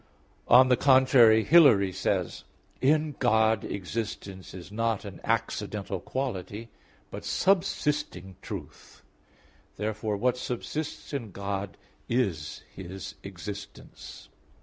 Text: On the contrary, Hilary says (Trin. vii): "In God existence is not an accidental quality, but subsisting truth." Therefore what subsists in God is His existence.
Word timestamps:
On 0.47 0.69
the 0.69 0.77
contrary, 0.77 1.43
Hilary 1.43 1.91
says 1.91 2.43
(Trin. 2.79 2.79
vii): 2.81 2.87
"In 2.91 3.15
God 3.19 3.63
existence 3.63 4.51
is 4.51 4.71
not 4.71 5.05
an 5.05 5.21
accidental 5.23 5.99
quality, 5.99 6.69
but 7.11 7.23
subsisting 7.23 8.35
truth." 8.41 9.03
Therefore 9.77 10.17
what 10.17 10.37
subsists 10.39 11.13
in 11.13 11.29
God 11.29 11.77
is 12.09 12.63
His 12.75 13.13
existence. 13.21 14.29